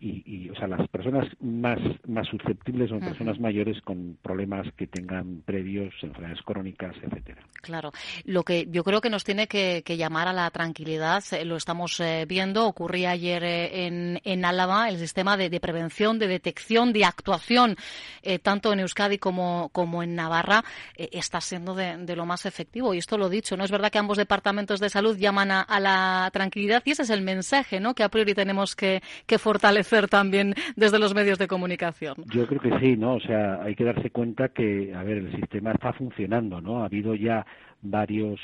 y, 0.00 0.48
o 0.50 0.54
sea, 0.54 0.68
las 0.68 0.86
personas 0.88 1.26
más, 1.40 1.78
más 2.06 2.28
susceptibles 2.28 2.90
son 2.90 3.00
personas 3.00 3.40
mayores 3.40 3.80
con 3.82 4.16
problemas 4.22 4.66
que 4.76 4.86
tengan 4.86 5.42
previos, 5.44 5.92
enfermedades 6.02 6.40
crónicas, 6.42 6.94
etcétera. 7.02 7.42
Claro. 7.62 7.90
Lo 8.24 8.44
que 8.44 8.68
yo 8.70 8.84
creo 8.84 9.00
que 9.00 9.10
nos 9.10 9.24
tiene 9.24 9.48
que, 9.48 9.82
llamar 9.98 10.28
a 10.28 10.32
la 10.32 10.48
tranquilidad, 10.50 11.24
eh, 11.32 11.44
lo 11.44 11.56
estamos 11.56 11.98
eh, 11.98 12.26
viendo, 12.28 12.66
ocurría 12.66 13.10
ayer 13.10 13.42
eh, 13.42 13.86
en, 13.86 14.20
en 14.22 14.44
Álava, 14.44 14.88
el 14.88 14.98
sistema 14.98 15.36
de, 15.36 15.58
prevención, 15.58 16.20
de 16.20 16.28
detección, 16.28 16.92
de 16.92 17.04
actuación, 17.04 17.76
tanto 18.42 18.72
en 18.72 18.80
Euskadi 18.80 19.18
como, 19.18 19.70
como 19.72 20.04
en 20.04 20.14
Navarra, 20.14 20.62
está 20.94 21.40
siendo 21.40 21.74
de, 21.74 22.14
lo 22.14 22.26
más 22.26 22.46
efectivo. 22.46 22.94
Y 22.94 22.98
esto 22.98 23.18
lo 23.18 23.28
dicho, 23.28 23.56
¿no? 23.56 23.64
Es 23.64 23.70
verdad 23.72 23.90
que 23.90 23.98
ambos 23.98 24.18
departamentos 24.18 24.37
de 24.80 24.88
salud 24.88 25.16
llaman 25.16 25.50
a, 25.50 25.62
a 25.62 25.80
la 25.80 26.30
tranquilidad 26.32 26.82
y 26.84 26.90
ese 26.92 27.02
es 27.02 27.10
el 27.10 27.22
mensaje, 27.22 27.80
¿no? 27.80 27.94
Que 27.94 28.02
a 28.02 28.08
priori 28.08 28.34
tenemos 28.34 28.74
que, 28.74 29.00
que 29.26 29.38
fortalecer 29.38 30.08
también 30.08 30.54
desde 30.76 30.98
los 30.98 31.14
medios 31.14 31.38
de 31.38 31.48
comunicación. 31.48 32.16
Yo 32.26 32.46
creo 32.46 32.60
que 32.60 32.78
sí, 32.80 32.96
¿no? 32.96 33.14
O 33.14 33.20
sea, 33.20 33.62
hay 33.62 33.74
que 33.74 33.84
darse 33.84 34.10
cuenta 34.10 34.48
que, 34.48 34.92
a 34.94 35.02
ver, 35.02 35.18
el 35.18 35.36
sistema 35.36 35.72
está 35.72 35.92
funcionando, 35.92 36.60
¿no? 36.60 36.82
Ha 36.82 36.86
habido 36.86 37.14
ya 37.14 37.46
varios 37.82 38.40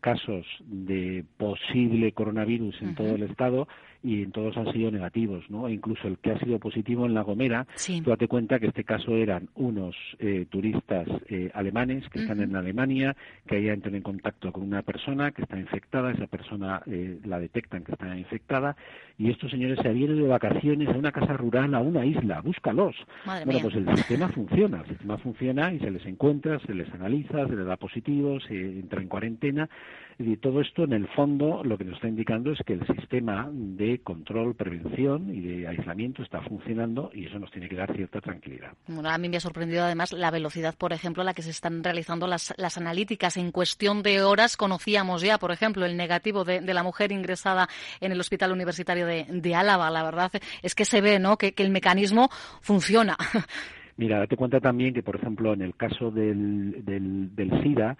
casos 0.00 0.46
de 0.60 1.24
posible 1.36 2.12
coronavirus 2.12 2.80
en 2.82 2.94
todo 2.94 3.14
el 3.16 3.24
estado 3.24 3.66
y 4.06 4.22
en 4.22 4.30
todos 4.30 4.56
han 4.56 4.72
sido 4.72 4.92
negativos, 4.92 5.50
¿no? 5.50 5.66
E 5.66 5.72
incluso 5.72 6.06
el 6.06 6.18
que 6.18 6.30
ha 6.30 6.38
sido 6.38 6.60
positivo 6.60 7.06
en 7.06 7.14
La 7.14 7.22
Gomera, 7.22 7.66
tú 8.04 8.10
date 8.10 8.28
cuenta 8.28 8.60
que 8.60 8.68
este 8.68 8.84
caso 8.84 9.16
eran 9.16 9.48
unos 9.56 9.96
eh, 10.20 10.46
turistas 10.48 11.08
eh, 11.28 11.50
alemanes 11.54 12.08
que 12.10 12.20
están 12.20 12.40
en 12.40 12.54
Alemania, 12.54 13.16
que 13.48 13.56
hayan 13.56 13.74
entran 13.74 13.96
en 13.96 14.02
contacto 14.02 14.52
con 14.52 14.62
una 14.62 14.82
persona 14.82 15.32
que 15.32 15.42
está 15.42 15.58
infectada, 15.58 16.12
esa 16.12 16.28
persona 16.28 16.82
eh, 16.86 17.18
la 17.24 17.40
detectan 17.40 17.82
que 17.82 17.92
está 17.92 18.16
infectada, 18.16 18.76
y 19.18 19.30
estos 19.30 19.50
señores 19.50 19.80
se 19.82 19.88
habían 19.88 20.10
ido 20.10 20.22
de 20.22 20.28
vacaciones 20.28 20.88
a 20.88 20.92
una 20.92 21.10
casa 21.10 21.36
rural, 21.36 21.74
a 21.74 21.80
una 21.80 22.06
isla, 22.06 22.40
búscalos. 22.42 22.94
bueno, 23.24 23.58
pues 23.60 23.74
el 23.74 23.88
sistema 23.96 24.28
funciona, 24.34 24.82
el 24.82 24.88
sistema 24.88 25.18
funciona 25.18 25.72
y 25.72 25.80
se 25.80 25.90
les 25.90 26.06
encuentra, 26.06 26.60
se 26.60 26.74
les 26.74 26.92
analiza, 26.94 27.48
se 27.48 27.56
les 27.56 27.66
da 27.66 27.76
positivo, 27.76 28.38
se 28.38 28.54
entra 28.54 29.02
en 29.02 29.08
cuarentena, 29.08 29.68
y 30.18 30.36
todo 30.36 30.60
esto 30.60 30.84
en 30.84 30.94
el 30.94 31.08
fondo 31.08 31.62
lo 31.62 31.76
que 31.76 31.84
nos 31.84 31.96
está 31.96 32.08
indicando 32.08 32.52
es 32.52 32.58
que 32.64 32.72
el 32.72 32.86
sistema 32.86 33.50
de 33.52 33.95
control, 33.98 34.54
prevención 34.54 35.34
y 35.34 35.40
de 35.40 35.68
aislamiento 35.68 36.22
está 36.22 36.40
funcionando 36.42 37.10
y 37.12 37.26
eso 37.26 37.38
nos 37.38 37.50
tiene 37.50 37.68
que 37.68 37.76
dar 37.76 37.94
cierta 37.94 38.20
tranquilidad. 38.20 38.72
Bueno, 38.86 39.08
a 39.08 39.18
mí 39.18 39.28
me 39.28 39.36
ha 39.36 39.40
sorprendido 39.40 39.84
además 39.84 40.12
la 40.12 40.30
velocidad, 40.30 40.74
por 40.76 40.92
ejemplo, 40.92 41.22
a 41.22 41.24
la 41.24 41.34
que 41.34 41.42
se 41.42 41.50
están 41.50 41.82
realizando 41.82 42.26
las, 42.26 42.54
analíticas. 42.76 43.36
En 43.36 43.52
cuestión 43.52 44.02
de 44.02 44.22
horas 44.22 44.56
conocíamos 44.56 45.22
ya, 45.22 45.38
por 45.38 45.52
ejemplo, 45.52 45.86
el 45.86 45.96
negativo 45.96 46.44
de, 46.44 46.60
la 46.60 46.82
mujer 46.82 47.12
ingresada 47.12 47.68
en 48.00 48.12
el 48.12 48.20
Hospital 48.20 48.52
Universitario 48.52 49.06
de, 49.06 49.26
de 49.28 49.54
Álava. 49.54 49.90
La 49.90 50.02
verdad 50.02 50.30
es 50.62 50.74
que 50.74 50.84
se 50.84 51.00
ve 51.00 51.18
¿no? 51.18 51.36
que, 51.36 51.52
que 51.52 51.62
el 51.62 51.70
mecanismo 51.70 52.28
funciona. 52.60 53.16
Mira, 53.98 54.18
date 54.18 54.36
cuenta 54.36 54.60
también 54.60 54.92
que, 54.92 55.02
por 55.02 55.16
ejemplo, 55.16 55.54
en 55.54 55.62
el 55.62 55.74
caso 55.74 56.10
del, 56.10 56.84
del, 56.84 57.62
SIDA, 57.62 57.96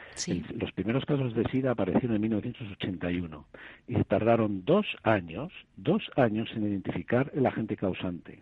los 0.61 0.73
primeros 0.73 1.07
casos 1.07 1.35
de 1.35 1.45
SIDA 1.45 1.71
aparecieron 1.71 2.17
en 2.17 2.23
1981 2.23 3.47
y 3.89 3.95
tardaron 4.05 4.65
dos 4.67 4.87
años, 5.03 5.53
dos 5.77 6.03
años 6.17 6.51
en 6.55 6.65
identificar 6.65 7.33
el 7.35 7.47
agente 7.47 7.77
causante. 7.77 8.41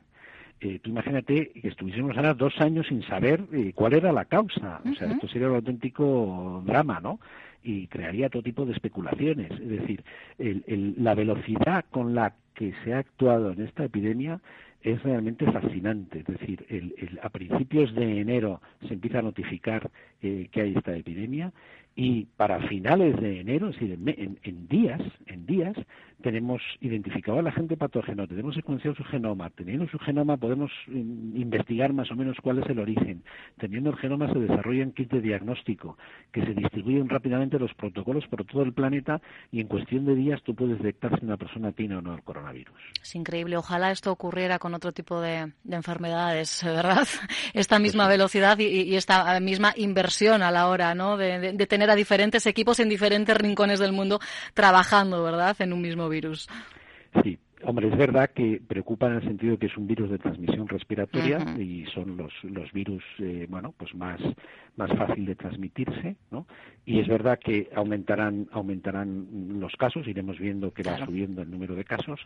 Eh, 0.60 0.80
tú 0.82 0.90
imagínate 0.90 1.50
que 1.50 1.68
estuviésemos 1.68 2.16
ahora 2.16 2.34
dos 2.34 2.54
años 2.60 2.86
sin 2.88 3.02
saber 3.02 3.44
eh, 3.52 3.72
cuál 3.74 3.92
era 3.92 4.12
la 4.12 4.24
causa. 4.24 4.80
O 4.90 4.94
sea, 4.94 5.12
esto 5.12 5.28
sería 5.28 5.48
un 5.48 5.56
auténtico 5.56 6.62
drama, 6.66 7.00
¿no? 7.00 7.20
Y 7.62 7.86
crearía 7.86 8.30
todo 8.30 8.42
tipo 8.42 8.64
de 8.64 8.72
especulaciones. 8.72 9.50
Es 9.52 9.68
decir, 9.68 10.04
la 10.38 11.14
velocidad 11.14 11.84
con 11.90 12.14
la 12.14 12.34
que 12.54 12.72
se 12.82 12.94
ha 12.94 12.98
actuado 12.98 13.52
en 13.52 13.62
esta 13.62 13.84
epidemia 13.84 14.40
es 14.84 15.02
realmente 15.02 15.50
fascinante. 15.50 16.20
Es 16.20 16.26
decir, 16.26 16.64
el, 16.68 17.18
a 17.22 17.30
principios 17.30 17.92
de 17.94 18.20
enero 18.20 18.60
se 18.86 18.94
empieza 18.94 19.18
a 19.18 19.22
notificar 19.22 19.90
eh, 20.22 20.48
que 20.52 20.60
hay 20.60 20.74
esta 20.76 20.94
epidemia 20.94 21.52
y 21.96 22.26
para 22.36 22.60
finales 22.68 23.18
de 23.20 23.40
enero, 23.40 23.70
es 23.70 23.80
decir, 23.80 23.92
en, 23.92 24.38
en, 24.42 24.68
días, 24.68 25.00
en 25.26 25.46
días, 25.46 25.76
tenemos 26.24 26.62
identificado 26.80 27.38
al 27.38 27.46
agente 27.46 27.76
patógeno, 27.76 28.26
tenemos 28.26 28.54
secuenciado 28.54 28.96
su 28.96 29.04
genoma, 29.04 29.50
teniendo 29.50 29.86
su 29.88 29.98
genoma 29.98 30.38
podemos 30.38 30.72
investigar 30.86 31.92
más 31.92 32.10
o 32.10 32.16
menos 32.16 32.38
cuál 32.42 32.60
es 32.60 32.70
el 32.70 32.78
origen, 32.78 33.22
teniendo 33.58 33.90
el 33.90 33.96
genoma 33.96 34.32
se 34.32 34.38
desarrollan 34.38 34.92
kits 34.92 35.10
de 35.10 35.20
diagnóstico 35.20 35.98
que 36.32 36.40
se 36.40 36.54
distribuyen 36.54 37.10
rápidamente 37.10 37.58
los 37.58 37.74
protocolos 37.74 38.26
por 38.28 38.42
todo 38.46 38.62
el 38.62 38.72
planeta 38.72 39.20
y 39.52 39.60
en 39.60 39.68
cuestión 39.68 40.06
de 40.06 40.14
días 40.14 40.42
tú 40.42 40.54
puedes 40.54 40.78
detectar 40.78 41.18
si 41.20 41.26
una 41.26 41.36
persona 41.36 41.72
tiene 41.72 41.96
o 41.96 42.00
no 42.00 42.14
el 42.14 42.22
coronavirus. 42.22 42.74
Es 43.02 43.14
increíble, 43.14 43.58
ojalá 43.58 43.90
esto 43.90 44.10
ocurriera 44.10 44.58
con 44.58 44.72
otro 44.72 44.92
tipo 44.92 45.20
de, 45.20 45.52
enfermedades, 45.70 46.62
¿verdad? 46.64 47.06
Esta 47.52 47.78
misma 47.78 48.08
velocidad 48.08 48.58
y, 48.58 48.96
esta 48.96 49.38
misma 49.40 49.74
inversión 49.76 50.42
a 50.42 50.50
la 50.50 50.68
hora 50.68 50.94
¿no? 50.94 51.18
de, 51.18 51.52
de 51.52 51.66
tener 51.66 51.90
a 51.90 51.94
diferentes 51.94 52.46
equipos 52.46 52.80
en 52.80 52.88
diferentes 52.88 53.36
rincones 53.36 53.78
del 53.78 53.92
mundo 53.92 54.20
trabajando, 54.54 55.22
¿verdad?, 55.22 55.54
en 55.58 55.74
un 55.74 55.82
mismo 55.82 56.08
Sí, 57.22 57.38
Hombre, 57.66 57.88
es 57.88 57.96
verdad 57.96 58.30
que 58.30 58.60
preocupa 58.66 59.06
en 59.06 59.14
el 59.14 59.22
sentido 59.22 59.58
que 59.58 59.66
es 59.66 59.76
un 59.76 59.86
virus 59.86 60.10
de 60.10 60.18
transmisión 60.18 60.68
respiratoria 60.68 61.38
y 61.58 61.86
son 61.94 62.16
los, 62.16 62.32
los 62.42 62.70
virus, 62.72 63.02
eh, 63.20 63.46
bueno, 63.48 63.74
pues 63.78 63.94
más, 63.94 64.20
más 64.76 64.90
fácil 64.98 65.24
de 65.24 65.34
transmitirse, 65.34 66.16
¿no? 66.30 66.46
Y 66.84 67.00
es 67.00 67.08
verdad 67.08 67.38
que 67.38 67.70
aumentarán, 67.74 68.48
aumentarán 68.52 69.58
los 69.60 69.72
casos, 69.76 70.06
iremos 70.06 70.38
viendo 70.38 70.72
que 70.72 70.82
va 70.82 71.04
subiendo 71.06 71.40
el 71.40 71.50
número 71.50 71.74
de 71.74 71.84
casos 71.84 72.20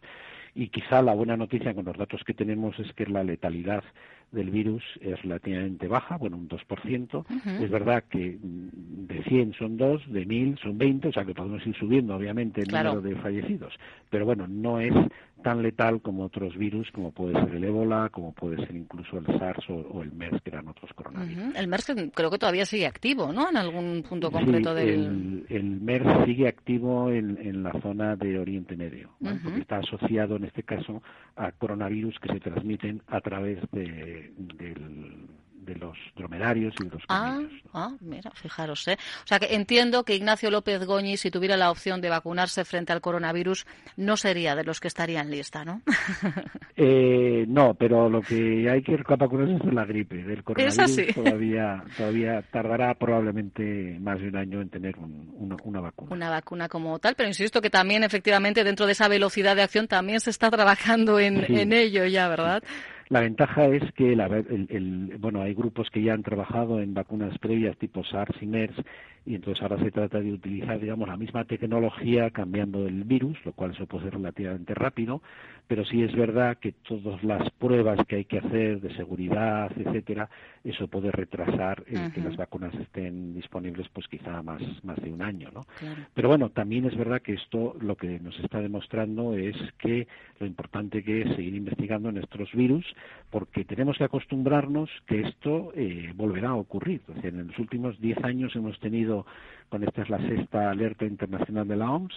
y 0.54 0.68
quizá 0.68 1.02
la 1.02 1.14
buena 1.14 1.36
noticia 1.36 1.72
con 1.72 1.84
los 1.84 1.96
datos 1.96 2.24
que 2.24 2.34
tenemos 2.34 2.76
es 2.80 2.92
que 2.94 3.06
la 3.06 3.22
letalidad 3.22 3.84
del 4.32 4.50
virus 4.50 4.82
es 5.00 5.20
relativamente 5.22 5.88
baja, 5.88 6.16
bueno, 6.16 6.36
un 6.36 6.48
2%. 6.48 7.24
Es 7.62 7.70
verdad 7.70 8.04
que 8.10 8.38
mm, 8.40 9.06
de 9.06 9.22
100 9.24 9.54
son 9.54 9.76
2, 9.76 10.12
de 10.12 10.26
1000 10.26 10.58
son 10.58 10.78
20, 10.78 11.08
o 11.08 11.12
sea 11.12 11.24
que 11.24 11.34
podemos 11.34 11.66
ir 11.66 11.76
subiendo, 11.76 12.14
obviamente, 12.14 12.62
el 12.62 12.68
número 12.68 13.00
de 13.00 13.16
fallecidos. 13.16 13.74
Pero 14.10 14.24
bueno, 14.26 14.46
no 14.46 14.80
es 14.80 14.94
tan 15.42 15.62
letal 15.62 16.00
como 16.02 16.24
otros 16.24 16.56
virus, 16.56 16.90
como 16.92 17.12
puede 17.12 17.34
ser 17.34 17.54
el 17.54 17.64
ébola, 17.64 18.08
como 18.10 18.32
puede 18.32 18.56
ser 18.66 18.74
incluso 18.74 19.18
el 19.18 19.26
SARS 19.38 19.64
o, 19.70 20.02
el 20.02 20.12
MERS, 20.12 20.42
que 20.42 20.50
eran 20.50 20.68
otros 20.68 20.92
coronavirus. 20.94 21.54
El 21.54 21.68
MERS 21.68 21.94
creo 22.14 22.30
que 22.30 22.38
todavía 22.38 22.66
sigue 22.66 22.86
activo, 22.86 23.32
¿no? 23.32 23.48
En 23.48 23.56
algún 23.56 24.02
punto 24.08 24.30
concreto 24.30 24.74
del. 24.74 24.88
El, 24.88 25.46
el, 25.48 25.80
MERS 25.80 26.24
sigue 26.26 26.48
activo 26.48 27.10
en, 27.10 27.38
en, 27.38 27.62
la 27.62 27.72
zona 27.80 28.16
de 28.16 28.38
Oriente 28.38 28.76
Medio, 28.76 29.10
porque 29.20 29.60
está 29.60 29.78
asociado 29.78 30.36
en 30.36 30.44
este 30.44 30.62
caso 30.62 31.02
a 31.36 31.52
coronavirus 31.52 32.18
que 32.20 32.32
se 32.32 32.40
transmiten 32.40 33.02
a 33.06 33.20
través 33.20 33.58
de, 33.72 34.32
del 34.36 35.28
de 35.68 35.74
los 35.76 35.96
dromedarios 36.16 36.74
y 36.80 36.84
de 36.84 36.90
los 36.90 37.02
ah, 37.08 37.40
ah, 37.74 37.92
mira, 38.00 38.30
fijaros, 38.32 38.88
¿eh? 38.88 38.96
O 39.24 39.26
sea 39.26 39.38
que 39.38 39.54
entiendo 39.54 40.04
que 40.04 40.14
Ignacio 40.14 40.50
López 40.50 40.84
Goñi, 40.84 41.16
si 41.16 41.30
tuviera 41.30 41.56
la 41.56 41.70
opción 41.70 42.00
de 42.00 42.08
vacunarse 42.08 42.64
frente 42.64 42.92
al 42.92 43.00
coronavirus, 43.00 43.66
no 43.96 44.16
sería 44.16 44.56
de 44.56 44.64
los 44.64 44.80
que 44.80 44.88
estaría 44.88 45.20
en 45.20 45.30
lista, 45.30 45.64
¿no? 45.64 45.82
eh, 46.76 47.44
no, 47.46 47.74
pero 47.74 48.08
lo 48.08 48.22
que 48.22 48.68
hay 48.70 48.82
que 48.82 48.96
vacunarse 48.96 49.54
es 49.54 49.62
de 49.62 49.72
la 49.72 49.84
gripe. 49.84 50.16
Del 50.16 50.42
coronavirus 50.42 51.14
todavía, 51.14 51.84
todavía 51.96 52.42
tardará 52.50 52.94
probablemente 52.94 53.98
más 54.00 54.18
de 54.20 54.28
un 54.28 54.36
año 54.36 54.60
en 54.62 54.70
tener 54.70 54.96
una 54.98 55.80
vacuna. 55.80 56.14
Una 56.14 56.30
vacuna 56.30 56.68
como 56.68 56.98
tal, 56.98 57.14
pero 57.14 57.28
insisto 57.28 57.60
que 57.60 57.70
también 57.70 58.04
efectivamente 58.04 58.64
dentro 58.64 58.86
de 58.86 58.92
esa 58.92 59.08
velocidad 59.08 59.54
de 59.54 59.62
acción 59.62 59.86
también 59.86 60.20
se 60.20 60.30
está 60.30 60.50
trabajando 60.50 61.20
en, 61.20 61.44
en 61.54 61.72
ello 61.72 62.06
ya, 62.06 62.28
¿verdad? 62.28 62.62
La 63.08 63.20
ventaja 63.20 63.66
es 63.66 63.82
que 63.92 64.12
el, 64.12 65.16
bueno, 65.18 65.42
hay 65.42 65.54
grupos 65.54 65.88
que 65.90 66.02
ya 66.02 66.12
han 66.12 66.22
trabajado 66.22 66.80
en 66.80 66.92
vacunas 66.92 67.38
previas 67.38 67.76
tipo 67.78 68.04
SARS 68.04 68.36
y 68.42 68.46
MERS 68.46 68.76
y 69.28 69.34
entonces 69.34 69.62
ahora 69.62 69.78
se 69.78 69.90
trata 69.90 70.20
de 70.20 70.32
utilizar, 70.32 70.80
digamos, 70.80 71.06
la 71.06 71.18
misma 71.18 71.44
tecnología 71.44 72.30
cambiando 72.30 72.86
el 72.86 73.04
virus, 73.04 73.36
lo 73.44 73.52
cual 73.52 73.72
eso 73.72 73.84
puede 73.84 74.04
ser 74.04 74.14
relativamente 74.14 74.74
rápido, 74.74 75.20
pero 75.66 75.84
sí 75.84 76.02
es 76.02 76.14
verdad 76.16 76.56
que 76.56 76.72
todas 76.72 77.22
las 77.22 77.50
pruebas 77.50 77.98
que 78.06 78.16
hay 78.16 78.24
que 78.24 78.38
hacer 78.38 78.80
de 78.80 78.94
seguridad, 78.96 79.70
etcétera, 79.76 80.30
eso 80.64 80.88
puede 80.88 81.12
retrasar 81.12 81.84
el 81.86 82.10
que 82.10 82.22
las 82.22 82.36
vacunas 82.36 82.74
estén 82.74 83.34
disponibles, 83.34 83.86
pues 83.92 84.08
quizá 84.08 84.42
más 84.42 84.62
más 84.82 84.96
de 85.02 85.12
un 85.12 85.20
año, 85.20 85.50
¿no? 85.52 85.66
Pero 86.14 86.28
bueno, 86.28 86.48
también 86.48 86.86
es 86.86 86.96
verdad 86.96 87.20
que 87.20 87.34
esto 87.34 87.76
lo 87.80 87.96
que 87.96 88.18
nos 88.20 88.38
está 88.40 88.60
demostrando 88.60 89.34
es 89.34 89.56
que 89.78 90.08
lo 90.40 90.46
importante 90.46 91.02
que 91.02 91.22
es 91.22 91.36
seguir 91.36 91.54
investigando 91.54 92.08
en 92.08 92.16
estos 92.16 92.50
virus, 92.52 92.86
porque 93.30 93.64
tenemos 93.64 93.98
que 93.98 94.04
acostumbrarnos 94.04 94.88
que 95.06 95.20
esto 95.20 95.72
eh, 95.74 96.12
volverá 96.14 96.50
a 96.50 96.54
ocurrir. 96.54 97.02
O 97.08 97.20
sea, 97.20 97.28
en 97.28 97.46
los 97.46 97.58
últimos 97.58 98.00
diez 98.00 98.18
años 98.24 98.54
hemos 98.56 98.78
tenido, 98.80 99.17
con 99.68 99.84
esta 99.84 100.02
es 100.02 100.10
la 100.10 100.18
sexta 100.18 100.70
alerta 100.70 101.04
internacional 101.04 101.68
de 101.68 101.76
la 101.76 101.90
OMS, 101.90 102.14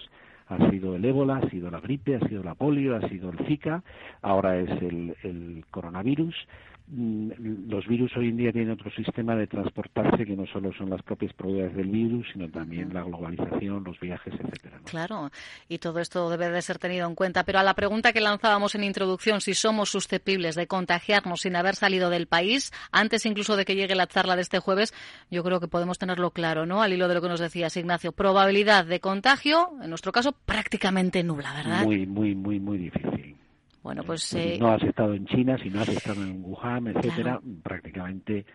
ha 0.47 0.69
sido 0.69 0.95
el 0.95 1.05
ébola, 1.05 1.37
ha 1.37 1.49
sido 1.49 1.71
la 1.71 1.79
gripe, 1.79 2.15
ha 2.15 2.27
sido 2.27 2.43
la 2.43 2.55
polio, 2.55 2.95
ha 2.95 3.07
sido 3.07 3.29
el 3.29 3.37
Zika, 3.47 3.83
ahora 4.21 4.57
es 4.57 4.69
el, 4.81 5.63
coronavirus. 5.71 6.35
mm, 6.35 6.70
los 6.93 7.87
virus 7.87 8.11
hoy 8.17 8.29
en 8.29 8.37
día 8.37 8.51
tienen 8.51 8.71
otro 8.71 8.91
sistema 8.91 9.33
de 9.35 9.47
transportarse 9.47 10.25
que 10.25 10.35
no 10.35 10.45
solo 10.47 10.73
son 10.73 10.89
las 10.89 11.01
propias 11.01 11.31
propiedades 11.33 11.75
del 11.75 11.87
virus, 11.87 12.27
sino 12.33 12.49
también 12.49 12.93
la 12.93 13.01
globalización, 13.03 13.83
los 13.85 13.97
viajes, 13.99 14.33
etcétera. 14.33 14.81
Claro, 14.83 15.31
y 15.69 15.77
todo 15.77 15.99
esto 15.99 16.29
debe 16.29 16.49
de 16.49 16.61
ser 16.61 16.79
tenido 16.79 17.07
en 17.07 17.15
cuenta. 17.15 17.45
Pero 17.45 17.59
a 17.59 17.63
la 17.63 17.75
pregunta 17.75 18.11
que 18.11 18.19
lanzábamos 18.19 18.75
en 18.75 18.83
introducción, 18.83 19.39
si 19.39 19.53
somos 19.53 19.89
susceptibles 19.89 20.55
de 20.55 20.67
contagiarnos 20.67 21.41
sin 21.41 21.55
haber 21.55 21.75
salido 21.75 22.09
del 22.09 22.27
país, 22.27 22.71
antes 22.91 23.25
incluso 23.25 23.55
de 23.55 23.63
que 23.63 23.75
llegue 23.75 23.95
la 23.95 24.07
charla 24.07 24.35
de 24.35 24.41
este 24.41 24.59
jueves, 24.59 24.93
yo 25.29 25.43
creo 25.43 25.61
que 25.61 25.69
podemos 25.69 25.97
tenerlo 25.97 26.31
claro, 26.31 26.65
¿no? 26.65 26.81
Al 26.81 26.91
hilo 26.91 27.07
de 27.07 27.13
lo 27.13 27.21
que 27.21 27.29
nos 27.29 27.39
decías, 27.39 27.77
Ignacio. 27.77 28.11
Probabilidad 28.11 28.85
de 28.85 28.99
contagio, 28.99 29.69
en 29.81 29.89
nuestro 29.89 30.11
caso, 30.11 30.33
prácticamente 30.45 31.23
nula, 31.23 31.53
¿verdad? 31.53 31.85
Muy, 31.85 32.05
muy, 32.05 32.35
muy, 32.35 32.59
muy 32.59 32.77
difícil. 32.77 33.37
Bueno, 33.83 34.03
pues... 34.03 34.23
Si 34.23 34.37
eh, 34.37 34.57
no 34.59 34.71
has 34.71 34.83
estado 34.83 35.13
en 35.13 35.25
China, 35.25 35.57
si 35.57 35.69
no 35.69 35.81
has 35.81 35.89
estado 35.89 36.21
en 36.23 36.43
Wuhan, 36.43 36.87
etcétera, 36.87 37.39
prácticamente 37.63 38.45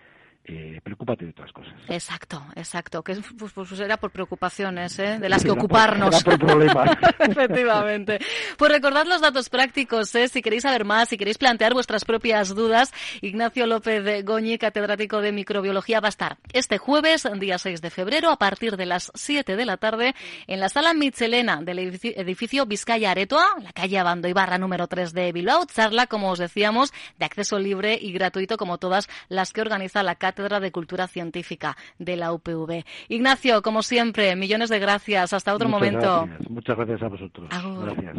eh, 0.48 0.80
preocúpate 0.82 1.24
de 1.24 1.32
otras 1.32 1.52
cosas. 1.52 1.74
Exacto, 1.88 2.40
exacto. 2.54 3.02
Que 3.02 3.14
pues, 3.14 3.52
pues, 3.52 3.68
pues 3.68 3.80
era 3.80 3.96
por 3.96 4.12
preocupaciones, 4.12 4.96
¿eh? 5.00 5.18
de 5.18 5.28
las 5.28 5.42
que 5.42 5.50
ocuparnos. 5.50 6.22
Por, 6.22 6.38
problemas. 6.38 6.96
Efectivamente. 7.18 8.20
Pues 8.56 8.70
recordad 8.70 9.06
los 9.06 9.20
datos 9.20 9.48
prácticos, 9.48 10.14
¿eh? 10.14 10.28
si 10.28 10.42
queréis 10.42 10.62
saber 10.62 10.84
más, 10.84 11.08
si 11.08 11.18
queréis 11.18 11.38
plantear 11.38 11.74
vuestras 11.74 12.04
propias 12.04 12.54
dudas. 12.54 12.92
Ignacio 13.22 13.66
López 13.66 14.24
Goñi, 14.24 14.56
catedrático 14.56 15.20
de 15.20 15.32
microbiología, 15.32 15.98
va 15.98 16.08
a 16.08 16.10
estar 16.10 16.36
este 16.52 16.78
jueves, 16.78 17.26
día 17.40 17.58
6 17.58 17.82
de 17.82 17.90
febrero, 17.90 18.30
a 18.30 18.38
partir 18.38 18.76
de 18.76 18.86
las 18.86 19.10
7 19.14 19.56
de 19.56 19.64
la 19.64 19.78
tarde, 19.78 20.14
en 20.46 20.60
la 20.60 20.68
sala 20.68 20.94
Michelena 20.94 21.60
del 21.60 21.80
edificio 21.80 22.66
Vizcaya 22.66 23.10
Aretoa, 23.10 23.56
la 23.60 23.72
calle 23.72 23.98
Abando 23.98 24.28
Ibarra 24.28 24.58
número 24.58 24.86
3 24.86 25.12
de 25.12 25.32
Bilbao. 25.32 25.66
Charla, 25.66 26.06
como 26.06 26.30
os 26.30 26.38
decíamos, 26.38 26.92
de 27.18 27.24
acceso 27.24 27.58
libre 27.58 27.98
y 28.00 28.12
gratuito, 28.12 28.56
como 28.56 28.78
todas 28.78 29.08
las 29.28 29.52
que 29.52 29.60
organiza 29.60 30.04
la 30.04 30.14
Cátedra 30.14 30.35
Cátedra 30.36 30.60
de 30.60 30.70
Cultura 30.70 31.08
Científica 31.08 31.78
de 31.98 32.14
la 32.14 32.30
UPV. 32.34 32.84
Ignacio, 33.08 33.62
como 33.62 33.82
siempre, 33.82 34.36
millones 34.36 34.68
de 34.68 34.78
gracias. 34.78 35.32
Hasta 35.32 35.54
otro 35.54 35.66
momento. 35.66 36.28
Muchas 36.50 36.76
gracias 36.76 37.02
a 37.02 37.08
vosotros. 37.08 37.48
Gracias. 37.48 38.16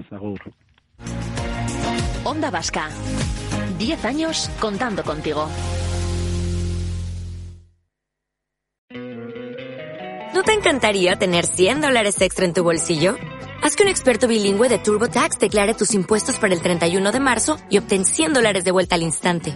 Onda 2.23 2.49
Vasca. 2.49 2.89
Diez 3.77 4.03
años 4.03 4.49
contando 4.59 5.03
contigo. 5.03 5.47
¿No 10.33 10.43
te 10.43 10.53
encantaría 10.53 11.17
tener 11.17 11.45
100 11.45 11.81
dólares 11.81 12.19
extra 12.21 12.45
en 12.45 12.53
tu 12.53 12.63
bolsillo? 12.63 13.15
Haz 13.61 13.75
que 13.75 13.83
un 13.83 13.89
experto 13.89 14.27
bilingüe 14.27 14.69
de 14.69 14.79
TurboTax 14.79 15.37
declare 15.37 15.75
tus 15.75 15.93
impuestos 15.93 16.37
para 16.39 16.55
el 16.55 16.63
31 16.63 17.11
de 17.11 17.19
marzo 17.19 17.57
y 17.69 17.77
obtén 17.77 18.05
100 18.05 18.33
dólares 18.33 18.63
de 18.63 18.71
vuelta 18.71 18.95
al 18.95 19.03
instante. 19.03 19.55